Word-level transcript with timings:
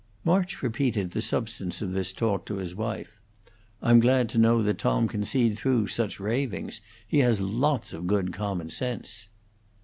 March 0.25 0.63
repeated 0.63 1.11
the 1.11 1.21
substance 1.21 1.79
of 1.79 1.91
this 1.93 2.11
talk 2.11 2.43
to 2.43 2.55
his 2.55 2.73
wife. 2.73 3.21
"I'm 3.83 3.99
glad 3.99 4.29
to 4.29 4.39
know 4.39 4.63
that 4.63 4.79
Tom 4.79 5.07
can 5.07 5.23
see 5.25 5.51
through 5.51 5.89
such 5.89 6.19
ravings. 6.19 6.81
He 7.07 7.19
has 7.19 7.39
lots 7.39 7.93
of 7.93 8.07
good 8.07 8.33
common 8.33 8.71
sense." 8.71 9.29